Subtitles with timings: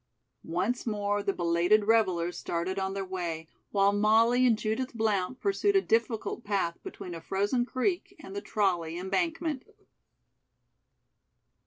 [0.43, 5.75] Once more the belated revellers started on their way, while Molly and Judith Blount pursued
[5.75, 9.63] a difficult path between a frozen creek and the trolley embankment.